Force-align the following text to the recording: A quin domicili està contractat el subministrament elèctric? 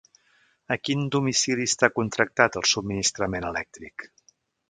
A 0.75 0.77
quin 0.87 1.03
domicili 1.15 1.67
està 1.73 1.91
contractat 1.99 2.59
el 2.63 2.67
subministrament 2.71 3.47
elèctric? 3.51 4.09